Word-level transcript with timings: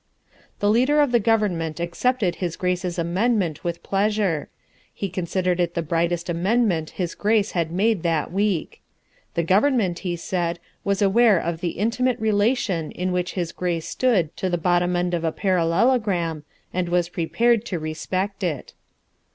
The 0.61 0.69
Leader 0.71 0.99
of 0.99 1.11
the 1.11 1.19
Government 1.19 1.79
accepted 1.79 2.37
His 2.37 2.55
Grace's 2.55 2.97
amendment 2.97 3.63
with 3.63 3.83
pleasure. 3.83 4.49
He 4.91 5.09
considered 5.09 5.59
it 5.59 5.75
the 5.75 5.83
brightest 5.83 6.27
amendment 6.27 6.89
His 6.97 7.13
Grace 7.13 7.51
had 7.51 7.71
made 7.71 8.01
that 8.01 8.31
week. 8.33 8.81
The 9.35 9.43
Government, 9.43 9.99
he 9.99 10.15
said, 10.15 10.57
was 10.83 11.03
aware 11.03 11.37
of 11.37 11.61
the 11.61 11.73
intimate 11.77 12.19
relation 12.19 12.89
in 12.93 13.11
which 13.11 13.33
His 13.33 13.51
Grace 13.51 13.87
stood 13.87 14.35
to 14.37 14.49
the 14.49 14.57
bottom 14.57 14.95
end 14.95 15.13
of 15.13 15.23
a 15.23 15.31
parallelogram 15.31 16.45
and 16.73 16.89
was 16.89 17.07
prepared 17.07 17.63
to 17.65 17.77
respect 17.77 18.43
it. 18.43 18.73